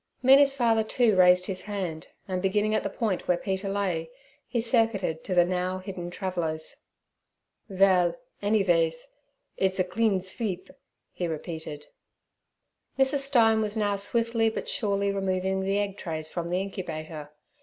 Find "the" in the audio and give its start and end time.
2.81-2.89, 5.35-5.45, 15.61-15.77, 16.49-16.59